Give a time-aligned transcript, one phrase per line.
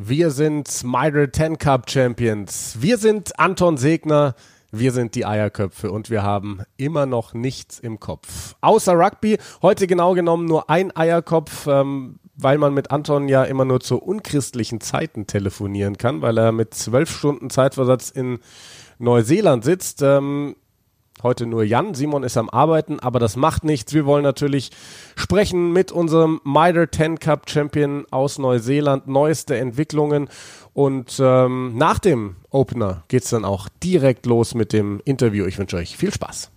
[0.00, 2.76] Wir sind Myra 10 Cup Champions.
[2.78, 4.36] Wir sind Anton Segner.
[4.70, 8.54] Wir sind die Eierköpfe und wir haben immer noch nichts im Kopf.
[8.60, 9.38] Außer Rugby.
[9.60, 13.98] Heute genau genommen nur ein Eierkopf, ähm, weil man mit Anton ja immer nur zu
[13.98, 18.38] unchristlichen Zeiten telefonieren kann, weil er mit zwölf Stunden Zeitversatz in
[18.98, 20.00] Neuseeland sitzt.
[20.02, 20.54] Ähm,
[21.22, 21.94] Heute nur Jan.
[21.94, 23.92] Simon ist am Arbeiten, aber das macht nichts.
[23.92, 24.70] Wir wollen natürlich
[25.16, 30.28] sprechen mit unserem Mitre 10 Cup Champion aus Neuseeland, neueste Entwicklungen.
[30.74, 35.46] Und ähm, nach dem Opener geht es dann auch direkt los mit dem Interview.
[35.46, 36.50] Ich wünsche euch viel Spaß.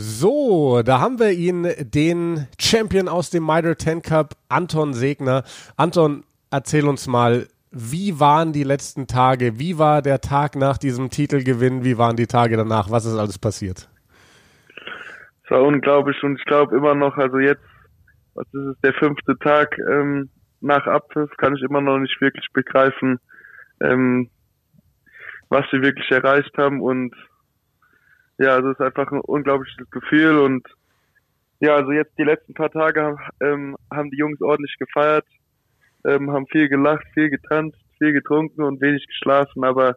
[0.00, 5.42] So, da haben wir ihn, den Champion aus dem Mitre 10 Cup, Anton Segner.
[5.76, 9.58] Anton, erzähl uns mal, wie waren die letzten Tage?
[9.58, 11.82] Wie war der Tag nach diesem Titelgewinn?
[11.82, 12.92] Wie waren die Tage danach?
[12.92, 13.88] Was ist alles passiert?
[15.44, 17.66] Es war unglaublich und ich glaube immer noch, also jetzt,
[18.34, 20.30] was ist es, der fünfte Tag ähm,
[20.60, 23.18] nach Abpfiff, kann ich immer noch nicht wirklich begreifen,
[23.80, 24.30] ähm,
[25.48, 27.12] was wir wirklich erreicht haben und
[28.38, 30.66] ja, also es ist einfach ein unglaubliches Gefühl und
[31.60, 35.26] ja, also jetzt die letzten paar Tage ähm, haben die Jungs ordentlich gefeiert,
[36.04, 39.96] ähm, haben viel gelacht, viel getanzt, viel getrunken und wenig geschlafen, aber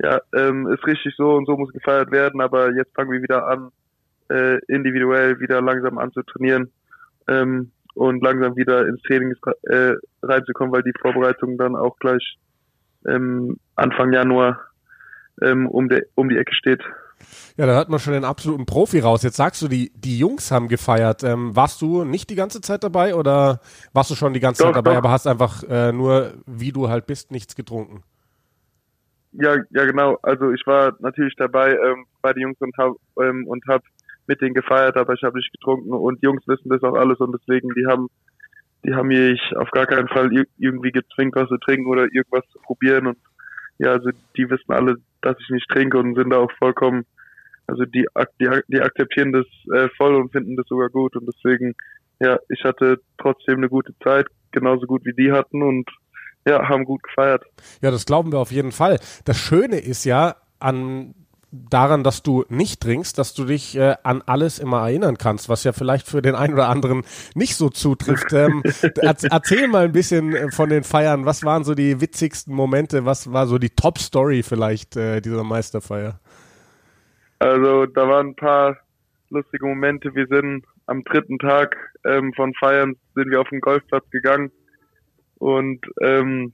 [0.00, 3.46] ja, ähm, ist richtig so und so muss gefeiert werden, aber jetzt fangen wir wieder
[3.46, 3.70] an,
[4.30, 6.70] äh, individuell wieder langsam an zu trainieren
[7.28, 12.38] ähm, und langsam wieder ins Training äh, reinzukommen, weil die Vorbereitung dann auch gleich
[13.06, 14.60] ähm, Anfang Januar
[15.42, 16.82] ähm, um, de, um die Ecke steht.
[17.56, 19.22] Ja, da hört man schon den absoluten Profi raus.
[19.22, 21.22] Jetzt sagst du, die, die Jungs haben gefeiert.
[21.22, 23.60] Ähm, warst du nicht die ganze Zeit dabei oder
[23.92, 24.98] warst du schon die ganze doch, Zeit dabei, doch.
[24.98, 28.02] aber hast einfach äh, nur, wie du halt bist, nichts getrunken?
[29.32, 30.18] Ja, ja, genau.
[30.22, 33.82] Also ich war natürlich dabei ähm, bei den Jungs und habe ähm, und hab
[34.26, 37.18] mit denen gefeiert, aber ich habe nicht getrunken und die Jungs wissen das auch alles
[37.18, 38.08] und deswegen die haben
[38.84, 42.58] die haben mich auf gar keinen Fall irgendwie gezwingt, was zu trinken oder irgendwas zu
[42.60, 43.18] probieren und
[43.78, 47.04] ja, also die wissen alle, dass ich nicht trinke und sind da auch vollkommen
[47.66, 48.06] also die,
[48.40, 51.16] die, die akzeptieren das äh, voll und finden das sogar gut.
[51.16, 51.74] Und deswegen,
[52.20, 55.88] ja, ich hatte trotzdem eine gute Zeit, genauso gut wie die hatten und
[56.46, 57.44] ja, haben gut gefeiert.
[57.80, 58.98] Ja, das glauben wir auf jeden Fall.
[59.24, 61.14] Das Schöne ist ja an
[61.54, 65.64] daran, dass du nicht trinkst, dass du dich äh, an alles immer erinnern kannst, was
[65.64, 67.04] ja vielleicht für den einen oder anderen
[67.34, 68.32] nicht so zutrifft.
[68.32, 68.62] Ähm,
[69.00, 71.24] erzähl mal ein bisschen äh, von den Feiern.
[71.24, 73.04] Was waren so die witzigsten Momente?
[73.04, 76.18] Was war so die Top-Story vielleicht äh, dieser Meisterfeier?
[77.38, 78.76] Also da waren ein paar
[79.30, 80.14] lustige Momente.
[80.14, 84.50] Wir sind am dritten Tag ähm, von Feiern sind wir auf den Golfplatz gegangen
[85.38, 86.52] und ähm,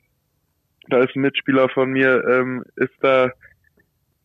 [0.88, 3.30] da ist ein Mitspieler von mir, ähm, ist da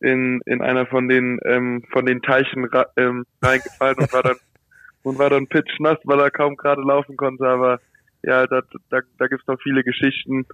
[0.00, 4.36] in, in einer von den ähm, von den Teichen ähm, reingefallen und war dann
[5.02, 7.46] und war dann pitchnass, weil er kaum gerade laufen konnte.
[7.46, 7.80] Aber
[8.22, 10.46] ja, da, da, da gibt's noch viele Geschichten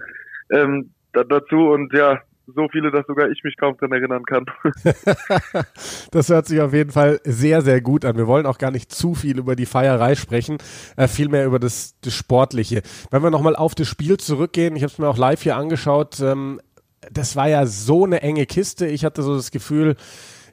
[0.53, 4.45] ähm, da, dazu und ja, so viele, dass sogar ich mich kaum dran erinnern kann.
[6.11, 8.17] das hört sich auf jeden Fall sehr, sehr gut an.
[8.17, 10.59] Wir wollen auch gar nicht zu viel über die Feierei sprechen,
[10.97, 12.83] äh, vielmehr über das, das Sportliche.
[13.11, 16.21] Wenn wir nochmal auf das Spiel zurückgehen, ich habe es mir auch live hier angeschaut,
[16.21, 16.61] ähm,
[17.11, 18.87] das war ja so eine enge Kiste.
[18.87, 19.97] Ich hatte so das Gefühl,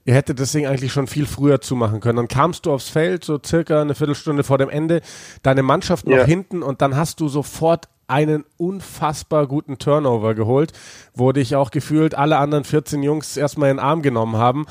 [0.06, 2.18] ihr hättet das Ding eigentlich schon viel früher zumachen können.
[2.18, 5.02] Dann kamst du aufs Feld, so circa eine Viertelstunde vor dem Ende,
[5.44, 6.26] deine Mannschaft noch ja.
[6.26, 10.74] hinten und dann hast du sofort einen unfassbar guten Turnover geholt,
[11.14, 14.66] wo dich auch gefühlt alle anderen 14 Jungs erstmal in den Arm genommen haben.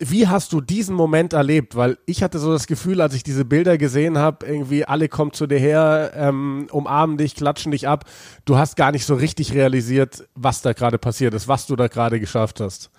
[0.00, 1.76] Wie hast du diesen Moment erlebt?
[1.76, 5.32] Weil ich hatte so das Gefühl, als ich diese Bilder gesehen habe, irgendwie alle kommen
[5.32, 8.04] zu dir her, ähm, umarmen dich, klatschen dich ab.
[8.44, 11.88] Du hast gar nicht so richtig realisiert, was da gerade passiert ist, was du da
[11.88, 12.90] gerade geschafft hast.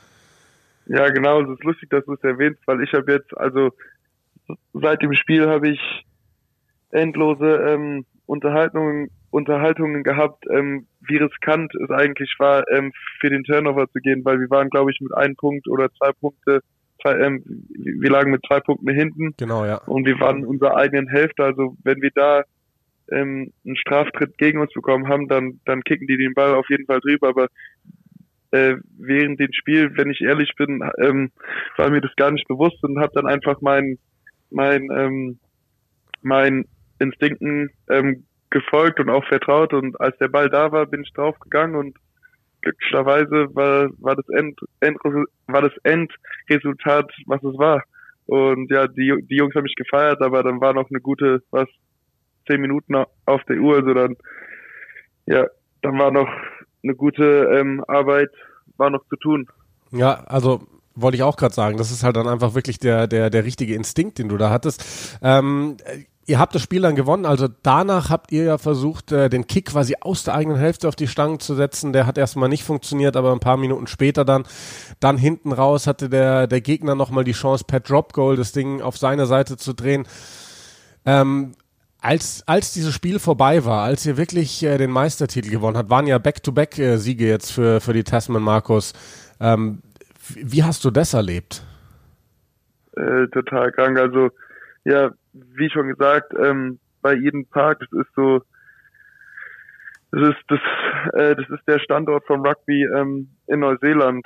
[0.88, 1.42] Ja, genau.
[1.42, 3.72] Es ist lustig, dass du es erwähnst, weil ich habe jetzt, also
[4.74, 6.06] seit dem Spiel habe ich
[6.92, 13.88] endlose ähm, Unterhaltungen Unterhaltungen gehabt, ähm, wie riskant es eigentlich war, ähm, für den Turnover
[13.90, 16.62] zu gehen, weil wir waren, glaube ich, mit einem Punkt oder zwei Punkte,
[17.02, 19.34] zwei, ähm, wir lagen mit zwei Punkten hinten.
[19.38, 19.78] Genau, ja.
[19.86, 21.44] Und wir waren in unserer eigenen Hälfte.
[21.44, 22.44] Also wenn wir da
[23.12, 26.86] ähm, einen Straftritt gegen uns bekommen haben, dann, dann kicken die den Ball auf jeden
[26.86, 27.30] Fall drüber.
[27.30, 27.48] Aber
[28.52, 31.32] äh, während dem Spiel, wenn ich ehrlich bin, ähm,
[31.78, 33.98] war mir das gar nicht bewusst und habe dann einfach mein,
[34.50, 35.40] mein, ähm,
[36.22, 36.66] mein
[37.00, 41.76] Instinkten ähm, gefolgt und auch vertraut und als der Ball da war, bin ich draufgegangen
[41.76, 41.98] und
[42.62, 44.98] glücklicherweise war, war das End, End
[45.48, 47.84] war das Endresultat, was es war.
[48.26, 51.68] Und ja, die, die Jungs haben mich gefeiert, aber dann war noch eine gute, was,
[52.50, 52.96] zehn Minuten
[53.26, 54.16] auf der Uhr, also dann,
[55.26, 55.46] ja,
[55.82, 56.30] dann war noch
[56.84, 58.30] eine gute ähm, Arbeit,
[58.78, 59.48] war noch zu tun.
[59.92, 60.62] Ja, also
[60.96, 63.74] wollte ich auch gerade sagen, das ist halt dann einfach wirklich der, der, der richtige
[63.74, 65.20] Instinkt, den du da hattest.
[65.22, 65.78] Ähm,
[66.30, 69.72] ihr habt das Spiel dann gewonnen, also danach habt ihr ja versucht, äh, den Kick
[69.72, 71.92] quasi aus der eigenen Hälfte auf die Stangen zu setzen.
[71.92, 74.44] Der hat erstmal nicht funktioniert, aber ein paar Minuten später dann,
[75.00, 78.80] dann hinten raus hatte der, der Gegner nochmal die Chance, per Drop Goal das Ding
[78.82, 80.06] auf seine Seite zu drehen.
[81.04, 81.54] Ähm,
[82.00, 86.06] als, als dieses Spiel vorbei war, als ihr wirklich äh, den Meistertitel gewonnen habt, waren
[86.06, 88.94] ja Back-to-Back-Siege jetzt für, für die Tasman Markus.
[89.40, 89.80] Ähm,
[90.36, 91.64] wie hast du das erlebt?
[92.96, 93.98] Äh, total krank.
[93.98, 94.30] Also,
[94.86, 98.42] ja, wie schon gesagt, ähm, bei jedem Park, das ist so,
[100.12, 100.60] das ist das,
[101.14, 104.26] äh, das ist der Standort vom Rugby ähm, in Neuseeland.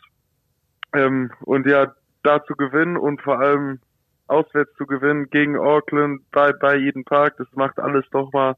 [0.94, 3.80] Ähm, und ja, da zu gewinnen und vor allem
[4.28, 8.56] auswärts zu gewinnen gegen Auckland bei, bei Eden Park, das macht alles doch mal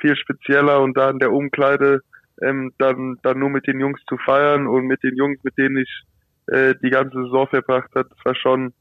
[0.00, 2.02] viel spezieller und da in der Umkleide
[2.42, 5.78] ähm, dann, dann nur mit den Jungs zu feiern und mit den Jungs, mit denen
[5.78, 6.02] ich
[6.48, 8.74] äh, die ganze Saison verbracht hat, das war schon,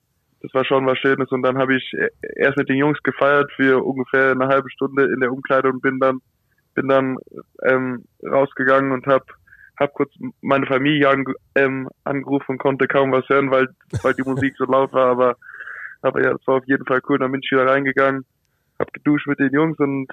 [0.45, 1.31] das war schon was Schönes.
[1.31, 1.92] Und dann habe ich
[2.36, 6.00] erst mit den Jungs gefeiert für ungefähr eine halbe Stunde in der Umkleide und bin
[6.00, 6.19] dann,
[6.74, 7.18] bin dann
[7.63, 9.25] ähm, rausgegangen und habe
[9.77, 10.12] hab kurz
[10.42, 11.25] meine Familie an,
[11.56, 13.68] ähm, angerufen und konnte kaum was hören, weil,
[14.03, 15.36] weil die Musik so laut war, aber,
[16.01, 17.19] aber ja, es war auf jeden Fall cool.
[17.19, 18.25] Dann bin ich wieder reingegangen,
[18.80, 20.07] hab geduscht mit den Jungs und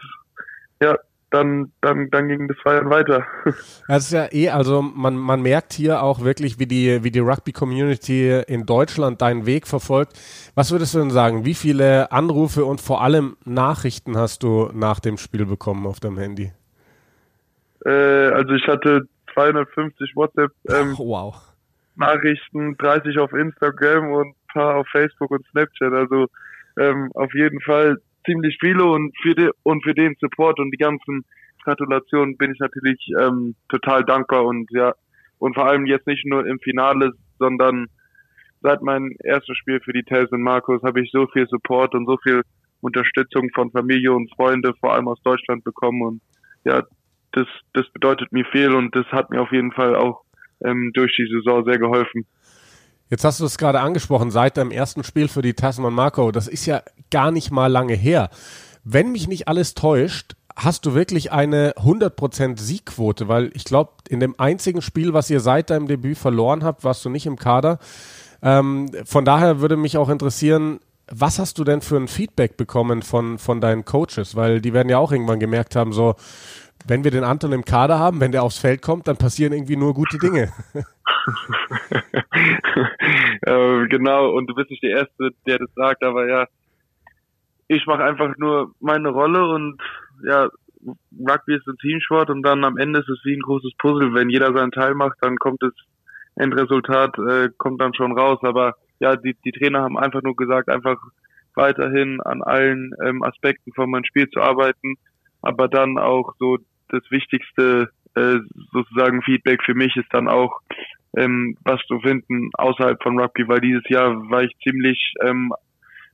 [0.82, 0.96] ja,
[1.32, 3.26] dann, dann, dann ging das Feiern weiter.
[3.88, 7.18] Das ist ja eh, also man, man merkt hier auch wirklich, wie die, wie die
[7.18, 10.12] Rugby-Community in Deutschland deinen Weg verfolgt.
[10.54, 11.44] Was würdest du denn sagen?
[11.44, 16.18] Wie viele Anrufe und vor allem Nachrichten hast du nach dem Spiel bekommen auf deinem
[16.18, 16.52] Handy?
[17.84, 19.02] Äh, also ich hatte
[19.34, 21.36] 250 WhatsApp ähm, oh, wow.
[21.96, 25.92] Nachrichten, 30 auf Instagram und ein paar auf Facebook und Snapchat.
[25.92, 26.26] Also
[26.78, 30.78] ähm, auf jeden Fall ziemlich viele und für, die, und für den Support und die
[30.78, 31.24] ganzen
[31.64, 34.94] Gratulationen bin ich natürlich ähm, total dankbar und ja,
[35.38, 37.86] und vor allem jetzt nicht nur im Finale, sondern
[38.60, 42.06] seit meinem ersten Spiel für die Tels und Markus habe ich so viel Support und
[42.06, 42.42] so viel
[42.80, 46.22] Unterstützung von Familie und Freunde, vor allem aus Deutschland bekommen und
[46.64, 46.82] ja,
[47.32, 50.22] das, das bedeutet mir viel und das hat mir auf jeden Fall auch
[50.64, 52.26] ähm, durch die Saison sehr geholfen.
[53.12, 56.48] Jetzt hast du es gerade angesprochen, seit deinem ersten Spiel für die Tasman Marco, das
[56.48, 56.80] ist ja
[57.10, 58.30] gar nicht mal lange her.
[58.84, 64.18] Wenn mich nicht alles täuscht, hast du wirklich eine 100% Siegquote, weil ich glaube, in
[64.18, 67.80] dem einzigen Spiel, was ihr seit deinem Debüt verloren habt, warst du nicht im Kader.
[68.40, 73.02] Ähm, von daher würde mich auch interessieren, was hast du denn für ein Feedback bekommen
[73.02, 74.36] von, von deinen Coaches?
[74.36, 76.14] Weil die werden ja auch irgendwann gemerkt haben, so,
[76.86, 79.76] wenn wir den Anton im Kader haben, wenn der aufs Feld kommt, dann passieren irgendwie
[79.76, 80.52] nur gute Dinge.
[83.42, 86.46] äh, genau, und du bist nicht der Erste, der das sagt, aber ja,
[87.68, 89.80] ich mache einfach nur meine Rolle und
[90.24, 90.48] ja,
[91.18, 94.14] Rugby ist ein Teamsport und dann am Ende ist es wie ein großes Puzzle.
[94.14, 95.72] Wenn jeder seinen Teil macht, dann kommt das
[96.34, 98.40] Endresultat, äh, kommt dann schon raus.
[98.42, 100.98] Aber ja, die, die Trainer haben einfach nur gesagt, einfach
[101.54, 104.94] weiterhin an allen ähm, Aspekten von meinem Spiel zu arbeiten,
[105.42, 106.58] aber dann auch so
[106.92, 108.36] das Wichtigste äh,
[108.72, 110.60] sozusagen Feedback für mich ist dann auch
[111.16, 115.52] ähm, was zu finden außerhalb von Rugby, weil dieses Jahr war ich ziemlich ähm,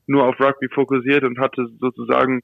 [0.06, 2.40] nur auf Rugby fokussiert und hatte sozusagen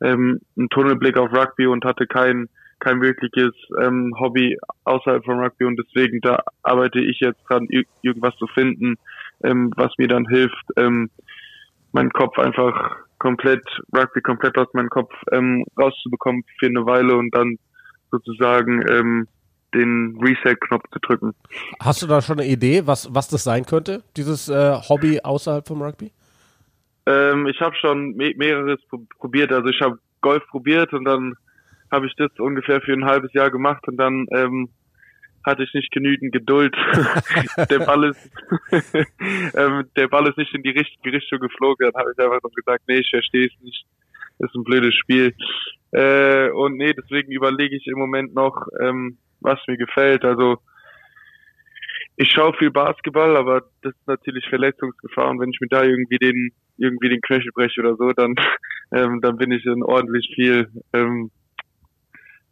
[0.00, 2.48] ähm, einen Tunnelblick auf Rugby und hatte kein
[2.78, 7.68] kein wirkliches ähm, Hobby außerhalb von Rugby und deswegen da arbeite ich jetzt dran,
[8.00, 8.96] irgendwas zu finden,
[9.44, 11.10] ähm, was mir dann hilft, ähm,
[11.92, 13.62] meinen Kopf einfach komplett,
[13.94, 17.58] Rugby komplett aus meinem Kopf ähm, rauszubekommen für eine Weile und dann
[18.10, 19.28] sozusagen ähm,
[19.74, 21.34] den Reset-Knopf zu drücken.
[21.80, 25.66] Hast du da schon eine Idee, was, was das sein könnte, dieses äh, Hobby außerhalb
[25.66, 26.10] vom Rugby?
[27.06, 28.80] Ähm, ich habe schon me mehreres
[29.18, 29.52] probiert.
[29.52, 31.34] Also ich habe Golf probiert und dann
[31.90, 34.68] habe ich das ungefähr für ein halbes Jahr gemacht und dann ähm,
[35.44, 36.74] hatte ich nicht genügend Geduld.
[37.70, 38.30] der Ball ist
[39.56, 41.90] ähm, der Ball ist nicht in die richtige Richtung geflogen.
[41.90, 43.84] Dann habe ich einfach noch gesagt, nee, ich verstehe es nicht.
[44.40, 45.34] Ist ein blödes Spiel.
[45.92, 50.24] Äh, und nee, deswegen überlege ich im Moment noch, ähm, was mir gefällt.
[50.24, 50.58] Also
[52.16, 56.18] ich schaue viel Basketball, aber das ist natürlich Verletzungsgefahr und wenn ich mir da irgendwie
[56.18, 58.34] den irgendwie den Knöchel breche oder so, dann
[58.92, 61.30] ähm, dann bin ich in ordentlich viel ähm,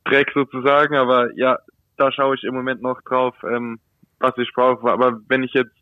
[0.04, 0.96] Dreck sozusagen.
[0.96, 1.58] Aber ja,
[1.96, 3.78] da schaue ich im Moment noch drauf, ähm,
[4.20, 4.90] was ich brauche.
[4.90, 5.74] Aber wenn ich jetzt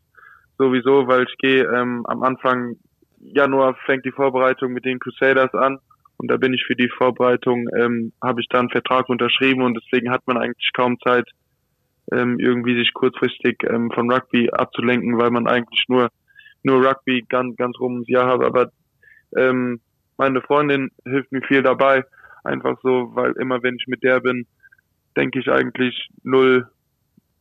[0.57, 2.77] sowieso, weil ich gehe ähm, am Anfang
[3.19, 5.79] Januar fängt die Vorbereitung mit den Crusaders an
[6.17, 9.75] und da bin ich für die Vorbereitung, ähm, habe ich da einen Vertrag unterschrieben und
[9.75, 11.29] deswegen hat man eigentlich kaum Zeit,
[12.11, 16.09] ähm, irgendwie sich kurzfristig ähm, von Rugby abzulenken, weil man eigentlich nur
[16.63, 18.43] nur Rugby ganz ganz rum ums Jahr hat.
[18.43, 18.71] Aber
[19.35, 19.79] ähm,
[20.17, 22.03] meine Freundin hilft mir viel dabei
[22.47, 24.47] Einfach so, weil immer wenn ich mit der bin,
[25.17, 26.65] denke ich eigentlich null,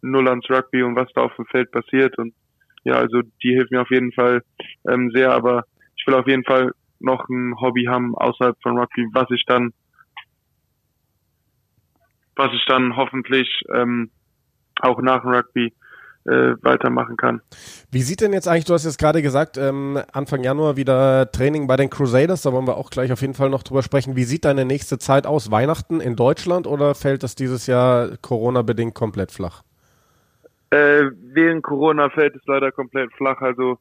[0.03, 2.19] null ans Rugby und was da auf dem Feld passiert.
[2.19, 2.35] Und
[2.83, 4.43] ja, also die hilft mir auf jeden Fall
[4.89, 5.65] ähm, sehr, aber
[5.97, 9.73] ich will auf jeden Fall noch ein Hobby haben außerhalb von Rugby, was ich dann,
[12.35, 14.11] was ich dann hoffentlich ähm,
[14.81, 15.75] auch nach dem Rugby
[16.27, 17.41] äh, weitermachen kann.
[17.91, 21.67] Wie sieht denn jetzt eigentlich, du hast jetzt gerade gesagt, ähm, Anfang Januar wieder Training
[21.67, 24.17] bei den Crusaders, da wollen wir auch gleich auf jeden Fall noch drüber sprechen.
[24.17, 25.51] Wie sieht deine nächste Zeit aus?
[25.51, 29.63] Weihnachten in Deutschland oder fällt das dieses Jahr Corona-bedingt komplett flach?
[30.71, 33.41] Äh, wegen Corona fällt es leider komplett flach.
[33.41, 33.79] Also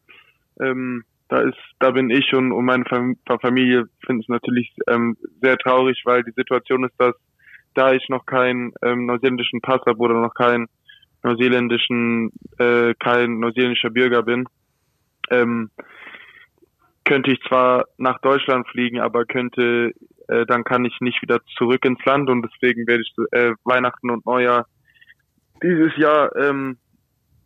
[0.59, 2.85] ähm, da ist, da bin ich und, und meine
[3.41, 7.15] Familie finden es natürlich ähm, sehr traurig, weil die Situation ist, dass
[7.73, 10.67] da ich noch keinen ähm, neuseeländischen Pass habe oder noch keinen
[11.23, 14.45] neuseeländischen, äh, kein neuseeländischer Bürger bin,
[15.31, 15.71] ähm,
[17.03, 19.91] könnte ich zwar nach Deutschland fliegen, aber könnte,
[20.27, 24.09] äh, dann kann ich nicht wieder zurück ins Land und deswegen werde ich äh, Weihnachten
[24.09, 24.67] und Neujahr
[25.61, 26.77] dieses Jahr ähm,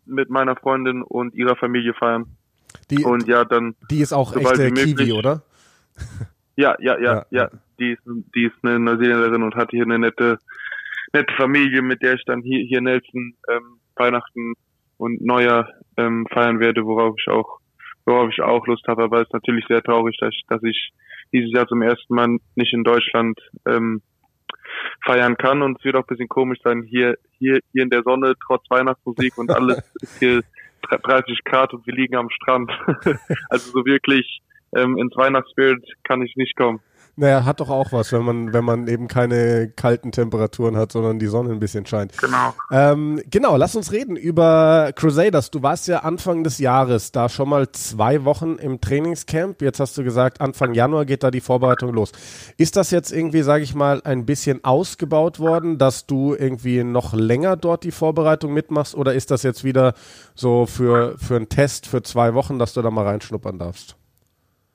[0.06, 2.26] mit meiner Freundin und ihrer Familie feiern.
[2.90, 3.76] Die, und ja, dann.
[3.90, 5.44] Die ist auch echte Kiwi, oder?
[6.56, 7.50] Ja, ja, ja, ja, ja.
[7.80, 8.02] Die ist,
[8.36, 10.40] die ist eine Neuseeländerin und hat hier eine nette,
[11.14, 14.56] nette Familie, mit der ich dann hier, hier Nelson ähm, Weihnachten
[14.98, 17.60] und Neujahr ähm, feiern werde, worauf ich auch,
[18.06, 19.04] worauf ich auch Lust habe.
[19.04, 20.92] Aber es ist natürlich sehr traurig, dass ich, dass ich
[21.32, 24.02] dieses Jahr zum ersten Mal nicht in Deutschland ähm,
[25.06, 28.04] feiern kann und es wird auch ein bisschen komisch sein, hier, hier, hier in der
[28.04, 30.42] Sonne, trotz Weihnachtsmusik und alles ist hier
[30.82, 32.72] 30 Grad und wir liegen am Strand.
[33.50, 34.42] also so wirklich
[34.76, 36.80] ähm, ins Weihnachtsbild kann ich nicht kommen.
[37.20, 41.20] Naja, hat doch auch was, wenn man, wenn man eben keine kalten Temperaturen hat, sondern
[41.20, 42.18] die Sonne ein bisschen scheint.
[42.18, 42.54] Genau.
[42.72, 45.52] Ähm, genau, lass uns reden über Crusaders.
[45.52, 49.62] Du warst ja Anfang des Jahres da schon mal zwei Wochen im Trainingscamp.
[49.62, 52.14] Jetzt hast du gesagt, Anfang Januar geht da die Vorbereitung los.
[52.56, 57.14] Ist das jetzt irgendwie, sage ich mal, ein bisschen ausgebaut worden, dass du irgendwie noch
[57.14, 58.96] länger dort die Vorbereitung mitmachst?
[58.96, 59.94] Oder ist das jetzt wieder
[60.36, 63.99] so für, für einen Test für zwei Wochen, dass du da mal reinschnuppern darfst?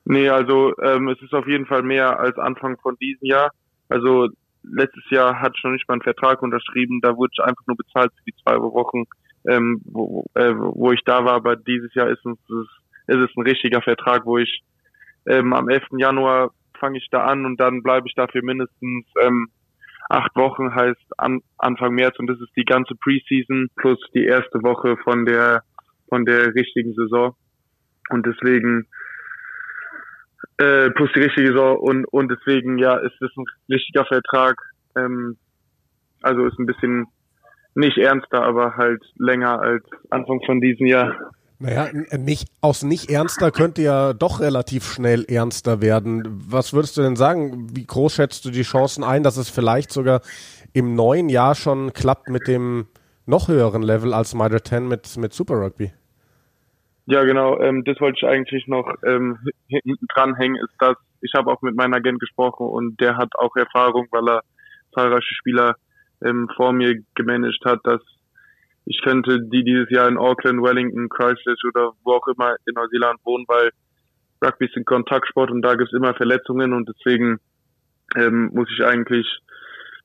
[0.05, 3.51] Nee, also ähm, es ist auf jeden Fall mehr als Anfang von diesem Jahr.
[3.89, 4.29] Also
[4.63, 7.77] letztes Jahr hatte ich noch nicht mal einen Vertrag unterschrieben, da wurde ich einfach nur
[7.77, 9.03] bezahlt für die zwei Wochen,
[9.47, 12.37] ähm, wo, äh, wo ich da war, aber dieses Jahr ist es,
[13.07, 14.63] ist es ein richtiger Vertrag, wo ich
[15.27, 15.83] ähm, am 11.
[15.97, 19.49] Januar fange ich da an und dann bleibe ich dafür mindestens ähm,
[20.09, 24.61] acht Wochen, heißt an, Anfang März und das ist die ganze Preseason plus die erste
[24.61, 25.63] Woche von der
[26.09, 27.35] von der richtigen Saison.
[28.09, 28.87] Und deswegen
[30.57, 34.55] äh, plus die richtige Saison und, und deswegen, ja, ist es ein richtiger Vertrag.
[34.95, 35.37] Ähm,
[36.21, 37.07] also ist ein bisschen
[37.75, 41.13] nicht ernster, aber halt länger als Anfang von diesem Jahr.
[41.59, 46.23] Naja, nicht, aus nicht ernster könnte ja doch relativ schnell ernster werden.
[46.49, 47.69] Was würdest du denn sagen?
[47.73, 50.21] Wie groß schätzt du die Chancen ein, dass es vielleicht sogar
[50.73, 52.87] im neuen Jahr schon klappt mit dem
[53.25, 55.93] noch höheren Level als Mitre 10 mit, mit Super Rugby?
[57.07, 57.59] Ja, genau.
[57.59, 61.75] Ähm, das wollte ich eigentlich noch ähm, hinten dranhängen, ist, dass ich habe auch mit
[61.75, 64.41] meinem Agent gesprochen und der hat auch Erfahrung, weil er
[64.93, 65.75] zahlreiche Spieler
[66.23, 68.01] ähm, vor mir gemanagt hat, dass
[68.85, 73.19] ich könnte die dieses Jahr in Auckland, Wellington, Christchurch oder wo auch immer in Neuseeland
[73.23, 73.71] wohnen, weil
[74.43, 77.39] Rugby ist ein Kontaktsport und da gibt es immer Verletzungen und deswegen
[78.15, 79.27] ähm, muss ich eigentlich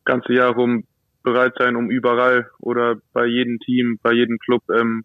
[0.04, 0.85] ganze Jahr rum
[1.23, 5.04] bereit sein, um überall oder bei jedem Team, bei jedem Club ähm,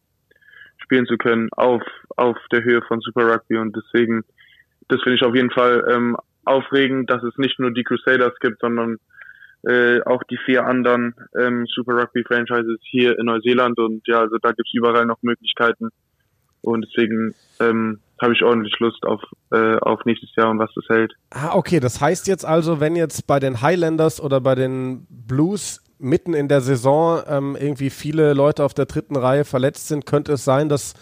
[0.85, 1.83] spielen zu können auf,
[2.15, 3.57] auf der Höhe von Super Rugby.
[3.57, 4.23] Und deswegen,
[4.87, 6.15] das finde ich auf jeden Fall ähm,
[6.45, 8.97] aufregend, dass es nicht nur die Crusaders gibt, sondern
[9.63, 13.77] äh, auch die vier anderen ähm, Super Rugby Franchises hier in Neuseeland.
[13.79, 15.89] Und ja, also da gibt es überall noch Möglichkeiten.
[16.61, 20.85] Und deswegen ähm, habe ich ordentlich Lust auf, äh, auf nächstes Jahr und was das
[20.87, 21.13] hält.
[21.31, 25.81] Ah, okay, das heißt jetzt also, wenn jetzt bei den Highlanders oder bei den Blues
[25.97, 30.33] mitten in der Saison ähm, irgendwie viele Leute auf der dritten Reihe verletzt sind, könnte
[30.33, 30.93] es sein, dass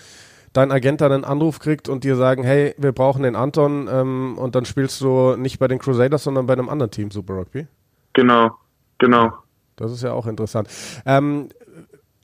[0.54, 4.38] dein Agent dann einen Anruf kriegt und dir sagen, hey, wir brauchen den Anton ähm,
[4.38, 7.68] und dann spielst du nicht bei den Crusaders, sondern bei einem anderen Team Super Rugby?
[8.14, 8.56] Genau,
[9.00, 9.34] genau.
[9.76, 10.68] Das ist ja auch interessant.
[11.06, 11.50] Ähm,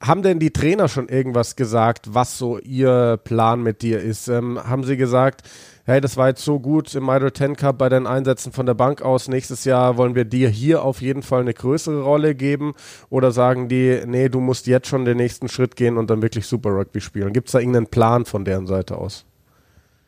[0.01, 4.27] haben denn die Trainer schon irgendwas gesagt, was so ihr Plan mit dir ist?
[4.27, 5.41] Ähm, haben sie gesagt,
[5.85, 8.75] hey, das war jetzt so gut im Mitre 10 Cup bei den Einsätzen von der
[8.75, 9.27] Bank aus.
[9.27, 12.75] Nächstes Jahr wollen wir dir hier auf jeden Fall eine größere Rolle geben.
[13.09, 16.45] Oder sagen die, nee, du musst jetzt schon den nächsten Schritt gehen und dann wirklich
[16.45, 17.33] Super Rugby spielen.
[17.33, 19.25] Gibt es da irgendeinen Plan von deren Seite aus?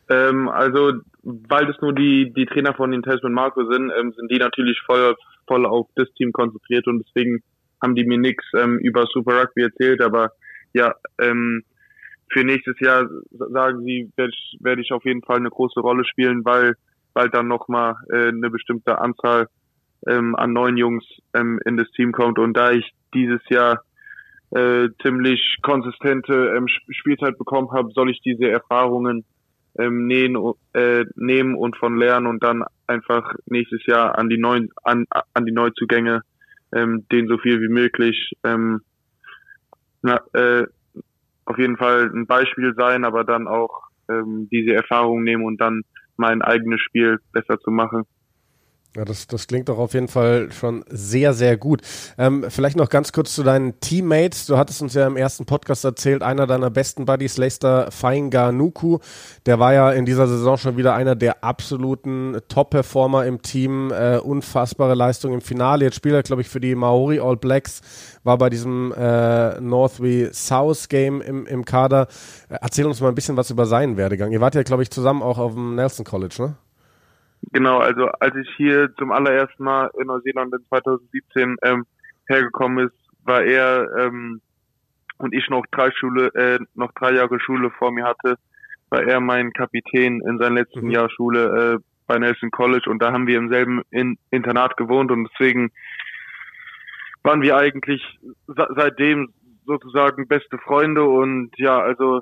[0.08, 4.30] Ähm, also, weil das nur die, die Trainer von den Tasman Marco sind, ähm, sind
[4.30, 7.42] die natürlich voll, voll auf das Team konzentriert und deswegen
[7.82, 10.32] haben die mir nichts ähm, über Super Rugby erzählt, aber
[10.72, 11.64] ja, ähm,
[12.30, 16.04] für nächstes Jahr sagen sie, werde ich, werd ich auf jeden Fall eine große Rolle
[16.04, 16.76] spielen, weil
[17.14, 19.48] weil dann nochmal äh, eine bestimmte Anzahl
[20.06, 22.38] ähm, an neuen Jungs ähm, in das Team kommt.
[22.38, 23.82] Und da ich dieses Jahr
[24.50, 29.24] äh, ziemlich konsistente ähm, Spielzeit bekommen habe, soll ich diese Erfahrungen
[29.78, 30.36] ähm, nähen,
[30.74, 35.46] äh, nehmen und von lernen und dann einfach nächstes Jahr an die neuen an, an
[35.46, 36.22] die Neuzugänge
[36.74, 38.80] ähm, denen so viel wie möglich ähm,
[40.02, 40.66] na, äh,
[41.44, 45.82] auf jeden Fall ein Beispiel sein, aber dann auch ähm, diese Erfahrung nehmen und dann
[46.16, 48.04] mein eigenes Spiel besser zu machen.
[48.94, 51.80] Ja, das, das klingt doch auf jeden Fall schon sehr, sehr gut.
[52.18, 54.44] Ähm, vielleicht noch ganz kurz zu deinen Teammates.
[54.44, 58.98] Du hattest uns ja im ersten Podcast erzählt, einer deiner besten Buddies, Leicester Fainga Nuku,
[59.46, 63.90] der war ja in dieser Saison schon wieder einer der absoluten Top-Performer im Team.
[63.92, 65.86] Äh, unfassbare Leistung im Finale.
[65.86, 67.80] Jetzt spielt er, glaube ich, für die Maori All Blacks,
[68.24, 72.08] war bei diesem äh, North wie South Game im, im Kader.
[72.50, 74.32] Äh, erzähl uns mal ein bisschen was über seinen Werdegang.
[74.32, 76.56] Ihr wart ja, glaube ich, zusammen auch auf dem Nelson College, ne?
[77.50, 81.84] Genau, also als ich hier zum allerersten Mal in Neuseeland in 2017 ähm,
[82.28, 82.94] hergekommen ist,
[83.24, 84.40] war er ähm,
[85.18, 88.36] und ich noch drei Schule, äh, noch drei Jahre Schule vor mir hatte,
[88.90, 90.90] war er mein Kapitän in seinem letzten mhm.
[90.90, 92.90] Jahr Schule äh, bei Nelson College.
[92.90, 95.10] Und da haben wir im selben in Internat gewohnt.
[95.10, 95.70] Und deswegen
[97.22, 98.02] waren wir eigentlich
[98.46, 99.32] seitdem
[99.64, 101.04] sozusagen beste Freunde.
[101.04, 102.20] Und ja, also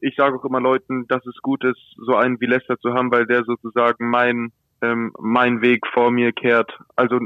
[0.00, 3.10] ich sage auch immer Leuten, dass es gut ist, so einen wie Lester zu haben,
[3.10, 6.70] weil der sozusagen mein ähm, mein Weg vor mir kehrt.
[6.96, 7.20] Also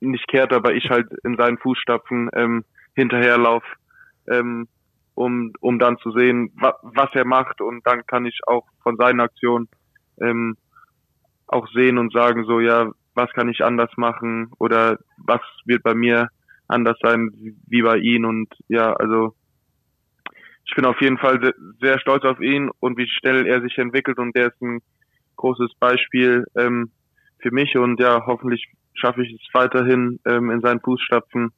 [0.00, 3.62] nicht kehrt, aber ich halt in seinen Fußstapfen ähm, hinterherlauf,
[4.28, 4.68] ähm,
[5.14, 7.60] um um dann zu sehen, wa was er macht.
[7.60, 9.68] Und dann kann ich auch von seinen Aktionen
[10.20, 10.56] ähm,
[11.46, 14.50] auch sehen und sagen so ja, was kann ich anders machen?
[14.58, 16.28] Oder was wird bei mir
[16.68, 17.30] anders sein
[17.66, 18.24] wie bei ihm?
[18.24, 19.34] Und ja, also
[20.68, 21.40] ich bin auf jeden Fall
[21.80, 24.80] sehr stolz auf ihn und wie schnell er sich entwickelt und der ist ein
[25.36, 26.90] großes Beispiel ähm,
[27.38, 31.50] für mich und ja, hoffentlich schaffe ich es weiterhin ähm, in seinen Fußstapfen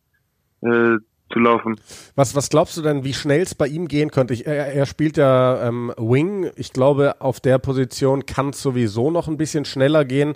[0.63, 0.99] äh,
[1.33, 1.81] zu laufen.
[2.15, 4.35] Was, was glaubst du denn, wie schnell es bei ihm gehen könnte?
[4.35, 6.51] Ich, er, er spielt ja ähm, Wing.
[6.57, 10.35] Ich glaube, auf der Position kann es sowieso noch ein bisschen schneller gehen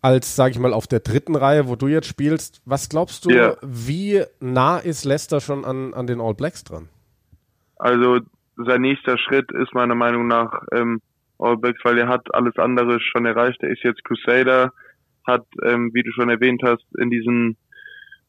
[0.00, 2.60] als, sage ich mal, auf der dritten Reihe, wo du jetzt spielst.
[2.64, 3.56] Was glaubst du, yeah.
[3.62, 6.88] wie nah ist Leicester schon an, an den All Blacks dran?
[7.82, 8.20] Also
[8.56, 11.00] sein nächster Schritt ist meiner Meinung nach ähm,
[11.38, 13.60] All Blacks, weil er hat alles andere schon erreicht.
[13.60, 14.72] Er ist jetzt Crusader,
[15.26, 17.56] hat, ähm, wie du schon erwähnt hast, in diesem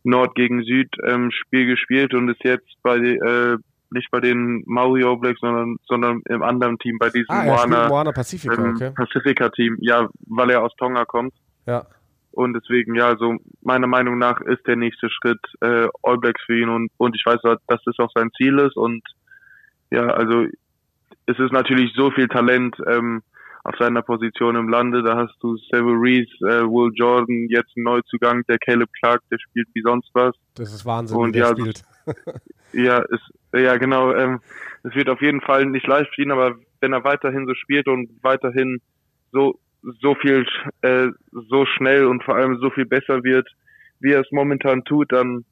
[0.04, 3.58] Nord gegen Süd ähm, Spiel gespielt und ist jetzt bei äh,
[3.92, 7.88] nicht bei den Maui All Blacks, sondern sondern im anderen Team bei diesem ah, Moana,
[7.90, 8.92] Moana Pacifica, ähm, okay.
[8.96, 9.78] Pacifica Team.
[9.82, 11.36] Ja, weil er aus Tonga kommt.
[11.68, 11.86] Ja.
[12.32, 16.60] Und deswegen, ja, also meiner Meinung nach ist der nächste Schritt äh, All Blacks für
[16.60, 19.04] ihn und, und ich weiß, dass das auch sein Ziel ist und
[19.94, 20.48] ja, also
[21.28, 23.22] es ist natürlich so viel Talent ähm,
[23.64, 25.04] auf seiner Position im Lande.
[25.04, 29.38] Da hast du Savile Reese, äh, Will Jordan, jetzt ein Neuzugang, der Caleb Clark, der
[29.38, 30.36] spielt wie sonst was.
[30.56, 31.84] Das ist Wahnsinn, und wie der ja, spielt.
[32.74, 34.14] ja, ist, ja, genau.
[34.14, 34.42] Ähm,
[34.82, 37.88] es wird auf jeden Fall nicht leicht für ihn, aber wenn er weiterhin so spielt
[37.88, 38.82] und weiterhin
[39.32, 39.60] so
[40.02, 40.46] so viel,
[40.82, 43.48] äh, so schnell und vor allem so viel besser wird,
[44.00, 45.44] wie er es momentan tut, dann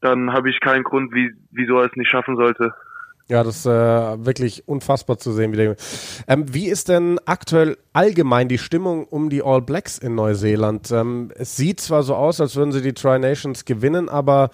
[0.00, 2.72] dann habe ich keinen Grund, wie, wieso er es nicht schaffen sollte.
[3.28, 5.52] Ja, das ist äh, wirklich unfassbar zu sehen.
[5.52, 5.74] Wie,
[6.28, 10.92] ähm, wie ist denn aktuell allgemein die Stimmung um die All Blacks in Neuseeland?
[10.92, 14.50] Ähm, es sieht zwar so aus, als würden sie die Tri Nations gewinnen, aber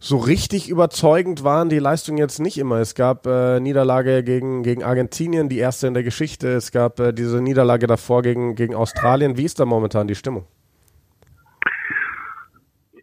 [0.00, 2.76] so richtig überzeugend waren die Leistungen jetzt nicht immer.
[2.76, 6.48] Es gab äh, Niederlage gegen, gegen Argentinien, die erste in der Geschichte.
[6.48, 9.38] Es gab äh, diese Niederlage davor gegen, gegen Australien.
[9.38, 10.46] Wie ist da momentan die Stimmung?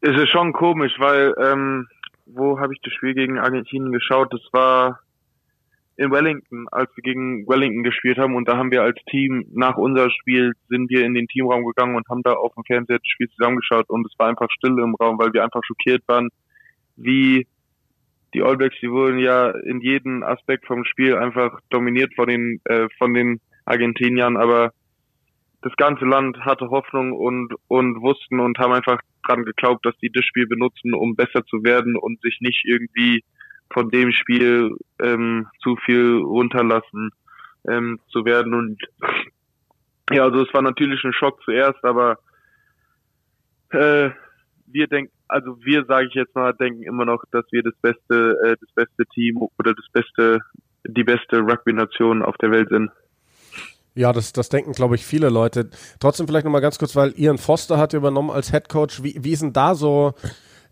[0.01, 1.87] Es ist schon komisch, weil ähm,
[2.25, 4.33] wo habe ich das Spiel gegen Argentinien geschaut?
[4.33, 4.99] Das war
[5.97, 8.35] in Wellington, als wir gegen Wellington gespielt haben.
[8.35, 11.95] Und da haben wir als Team nach unserem Spiel sind wir in den Teamraum gegangen
[11.95, 13.89] und haben da auf dem Fernseher das Spiel zusammengeschaut.
[13.89, 16.29] Und es war einfach still im Raum, weil wir einfach schockiert waren,
[16.97, 17.47] wie
[18.33, 22.59] die All Blacks, die wurden ja in jedem Aspekt vom Spiel einfach dominiert von den
[22.65, 24.73] äh, von den Argentiniern, aber
[25.65, 30.11] das ganze Land hatte Hoffnung und und wussten und haben einfach dran geglaubt, dass die
[30.11, 33.23] das Spiel benutzen, um besser zu werden und sich nicht irgendwie
[33.73, 37.09] von dem Spiel ähm, zu viel runterlassen
[37.67, 38.53] ähm, zu werden.
[38.53, 38.79] Und
[40.11, 42.19] ja, also es war natürlich ein Schock zuerst, aber
[43.71, 44.11] äh,
[44.67, 48.37] wir denken, also wir sage ich jetzt mal, denken immer noch, dass wir das beste,
[48.45, 50.41] äh, das beste Team oder das beste,
[50.87, 52.91] die beste Rugby-Nation auf der Welt sind.
[53.95, 55.69] Ja, das, das denken, glaube ich, viele Leute.
[55.99, 59.01] Trotzdem vielleicht nochmal ganz kurz, weil Ian Foster hat übernommen als Head Coach.
[59.03, 60.13] Wie, wie ist denn da so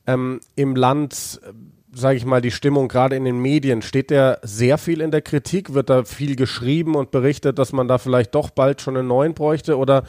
[0.06, 1.54] ähm, im Land, äh,
[1.94, 3.82] sage ich mal, die Stimmung gerade in den Medien?
[3.82, 5.74] Steht der sehr viel in der Kritik?
[5.74, 9.34] Wird da viel geschrieben und berichtet, dass man da vielleicht doch bald schon einen neuen
[9.34, 9.78] bräuchte?
[9.78, 10.04] Oder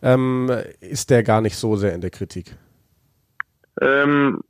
[0.00, 2.56] ähm, ist der gar nicht so sehr in der Kritik?
[3.82, 4.40] Ähm,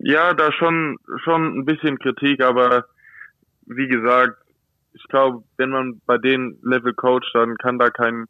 [0.00, 2.86] ja, da schon, schon ein bisschen Kritik, aber
[3.66, 4.41] wie gesagt,
[4.94, 8.26] ich glaube, wenn man bei den Level coacht, dann kann da kein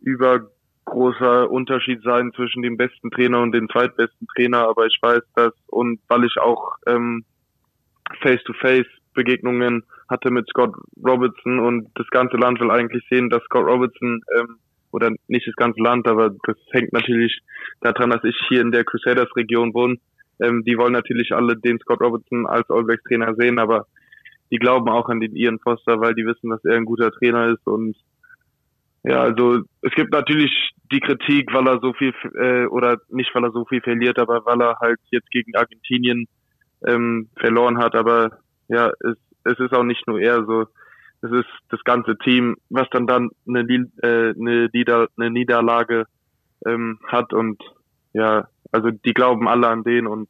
[0.00, 5.52] übergroßer Unterschied sein zwischen dem besten Trainer und dem zweitbesten Trainer, aber ich weiß das
[5.66, 7.24] und weil ich auch ähm,
[8.22, 13.64] Face-to-Face Begegnungen hatte mit Scott Robertson und das ganze Land will eigentlich sehen, dass Scott
[13.64, 14.58] Robertson ähm,
[14.90, 17.40] oder nicht das ganze Land, aber das hängt natürlich
[17.80, 19.96] daran, dass ich hier in der Crusaders Region wohne.
[20.40, 23.86] Ähm, die wollen natürlich alle den Scott Robertson als All Blacks Trainer sehen, aber
[24.50, 27.48] die glauben auch an den Ian Foster, weil die wissen, dass er ein guter Trainer
[27.48, 27.96] ist und
[29.02, 30.50] ja, also es gibt natürlich
[30.90, 34.46] die Kritik, weil er so viel äh, oder nicht weil er so viel verliert, aber
[34.46, 36.26] weil er halt jetzt gegen Argentinien
[36.86, 37.94] ähm, verloren hat.
[37.94, 40.66] Aber ja, es, es ist auch nicht nur er so
[41.24, 46.06] es ist das ganze Team, was dann dann eine, äh, eine, Nieder eine Niederlage
[46.66, 47.62] ähm, hat und
[48.12, 50.28] ja, also die glauben alle an den und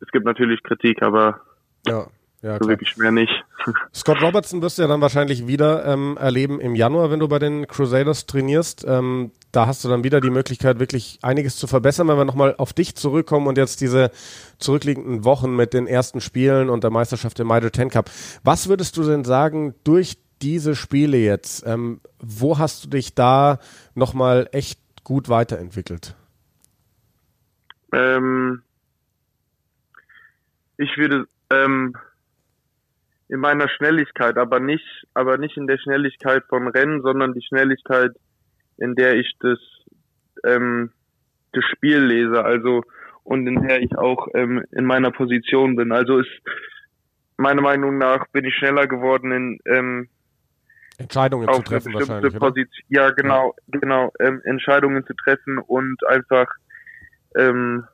[0.00, 1.40] es gibt natürlich Kritik, aber
[1.86, 2.06] ja.
[2.40, 3.32] Ja, so wirklich mehr nicht.
[3.92, 7.40] Scott Robertson wirst du ja dann wahrscheinlich wieder ähm, erleben im Januar, wenn du bei
[7.40, 8.84] den Crusaders trainierst.
[8.86, 12.06] Ähm, da hast du dann wieder die Möglichkeit, wirklich einiges zu verbessern.
[12.06, 14.12] Wenn wir nochmal auf dich zurückkommen und jetzt diese
[14.58, 18.08] zurückliegenden Wochen mit den ersten Spielen und der Meisterschaft im Middle Ten Cup.
[18.44, 23.58] Was würdest du denn sagen, durch diese Spiele jetzt, ähm, wo hast du dich da
[23.94, 26.14] nochmal echt gut weiterentwickelt?
[27.92, 28.62] Ähm,
[30.76, 31.96] ich würde ähm,
[33.28, 38.12] in meiner Schnelligkeit, aber nicht, aber nicht in der Schnelligkeit von Rennen, sondern die Schnelligkeit,
[38.78, 39.58] in der ich das,
[40.44, 40.90] ähm,
[41.52, 42.82] das Spiel lese, also
[43.24, 45.92] und in der ich auch ähm, in meiner Position bin.
[45.92, 46.30] Also ist
[47.36, 50.08] meiner Meinung nach bin ich schneller geworden in ähm,
[50.98, 52.36] Entscheidungen zu treffen wahrscheinlich.
[52.38, 53.78] Position, ja, genau, ja.
[53.80, 56.48] genau, ähm, Entscheidungen zu treffen und einfach
[57.36, 57.84] ähm,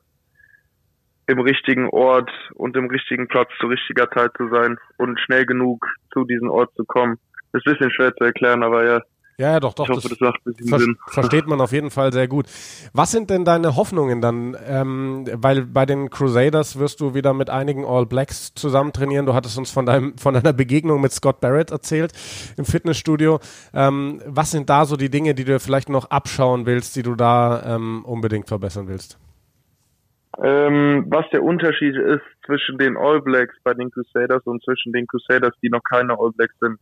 [1.27, 5.87] im richtigen Ort und im richtigen Platz zu richtiger Zeit zu sein und schnell genug
[6.13, 7.19] zu diesem Ort zu kommen.
[7.53, 9.01] Das ist ein bisschen schwer zu erklären, aber ja.
[9.37, 9.89] Ja, ja, doch, doch.
[9.89, 10.97] Ich hoffe, das, das macht ein ver Sinn.
[11.09, 12.47] Versteht man auf jeden Fall sehr gut.
[12.93, 14.57] Was sind denn deine Hoffnungen dann?
[14.65, 19.27] Ähm, weil bei den Crusaders wirst du wieder mit einigen All Blacks zusammen trainieren.
[19.27, 22.13] Du hattest uns von deinem, von deiner Begegnung mit Scott Barrett erzählt
[22.57, 23.41] im Fitnessstudio.
[23.73, 27.17] Ähm, was sind da so die Dinge, die du vielleicht noch abschauen willst, die du
[27.17, 29.19] da ähm, unbedingt verbessern willst?
[30.42, 35.07] Ähm, was der Unterschied ist zwischen den All Blacks bei den Crusaders und zwischen den
[35.07, 36.79] Crusaders, die noch keine All Blacks sind.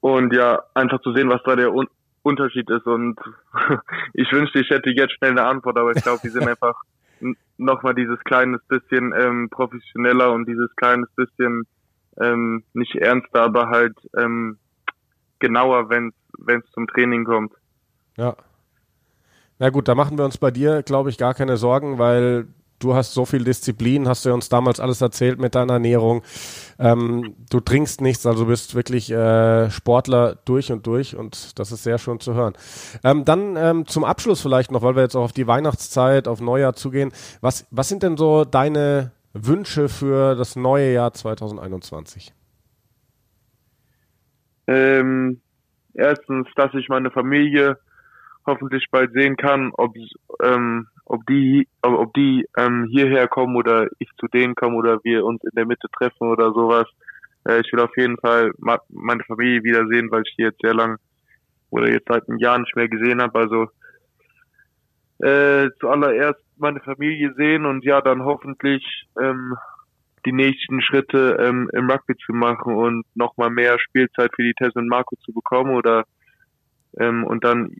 [0.00, 1.86] Und ja, einfach zu sehen, was da der Un
[2.22, 2.86] Unterschied ist.
[2.86, 3.20] Und
[4.14, 6.74] ich wünschte, ich hätte jetzt schnell eine Antwort, aber ich glaube, die sind einfach
[7.56, 11.62] nochmal dieses kleines bisschen ähm, professioneller und dieses kleines bisschen
[12.20, 14.58] ähm, nicht ernster, aber halt ähm,
[15.38, 16.12] genauer, wenn
[16.48, 17.52] es zum Training kommt.
[18.16, 18.34] Ja,
[19.58, 22.46] na gut, da machen wir uns bei dir, glaube ich, gar keine Sorgen, weil
[22.78, 26.22] du hast so viel Disziplin, hast du uns damals alles erzählt mit deiner Ernährung.
[26.78, 31.84] Ähm, du trinkst nichts, also bist wirklich äh, Sportler durch und durch und das ist
[31.84, 32.54] sehr schön zu hören.
[33.02, 36.40] Ähm, dann ähm, zum Abschluss vielleicht noch, weil wir jetzt auch auf die Weihnachtszeit, auf
[36.40, 37.12] Neujahr zugehen.
[37.40, 42.32] Was, was sind denn so deine Wünsche für das neue Jahr 2021?
[44.66, 45.40] Ähm,
[45.94, 47.78] erstens, dass ich meine Familie
[48.46, 49.94] hoffentlich bald sehen kann, ob
[50.42, 55.24] ähm, ob die ob die ähm, hierher kommen oder ich zu denen komme oder wir
[55.24, 56.86] uns in der Mitte treffen oder sowas.
[57.48, 60.98] Äh, ich will auf jeden Fall meine Familie wiedersehen, weil ich die jetzt sehr lang
[61.70, 63.38] oder jetzt seit einem Jahr nicht mehr gesehen habe.
[63.38, 63.68] Also
[65.18, 68.84] äh, zuallererst meine Familie sehen und ja dann hoffentlich
[69.20, 69.56] ähm,
[70.26, 74.74] die nächsten Schritte ähm, im Rugby zu machen und nochmal mehr Spielzeit für die Tess
[74.74, 76.04] und Marco zu bekommen oder
[76.98, 77.76] ähm, und dann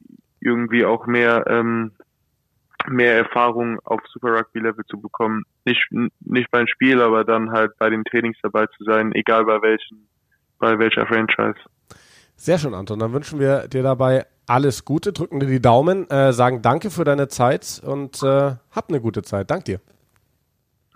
[0.46, 1.92] irgendwie auch mehr ähm,
[2.88, 5.42] mehr Erfahrung auf Super Rugby Level zu bekommen.
[5.64, 5.88] Nicht
[6.20, 10.08] nicht beim Spiel, aber dann halt bei den Trainings dabei zu sein, egal bei welchen
[10.58, 11.58] bei welcher Franchise.
[12.36, 12.98] Sehr schön, Anton.
[12.98, 17.04] Dann wünschen wir dir dabei alles Gute, drücken dir die Daumen, äh, sagen Danke für
[17.04, 19.50] deine Zeit und äh, hab eine gute Zeit.
[19.50, 19.80] Dank dir.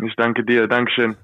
[0.03, 0.69] Ich danke dir.
[0.69, 1.17] Dankeschön.